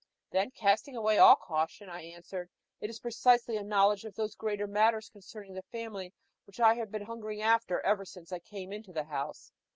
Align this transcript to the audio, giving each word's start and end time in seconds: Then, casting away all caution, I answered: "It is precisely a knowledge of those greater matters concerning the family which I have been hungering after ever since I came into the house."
Then, 0.31 0.49
casting 0.49 0.95
away 0.97 1.19
all 1.19 1.35
caution, 1.35 1.87
I 1.87 2.01
answered: 2.01 2.49
"It 2.79 2.89
is 2.89 2.99
precisely 2.99 3.55
a 3.55 3.61
knowledge 3.63 4.03
of 4.03 4.15
those 4.15 4.33
greater 4.33 4.65
matters 4.65 5.09
concerning 5.09 5.53
the 5.53 5.61
family 5.61 6.11
which 6.47 6.59
I 6.59 6.73
have 6.73 6.89
been 6.91 7.03
hungering 7.05 7.43
after 7.43 7.79
ever 7.81 8.03
since 8.03 8.31
I 8.31 8.39
came 8.39 8.73
into 8.73 8.91
the 8.93 9.03
house." 9.03 9.51